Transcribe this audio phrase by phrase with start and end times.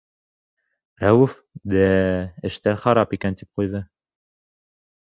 [1.03, 1.35] Рәүеф,
[1.75, 2.01] дә-ә,
[2.51, 3.85] эштәр харап икән, тип ҡуйҙы.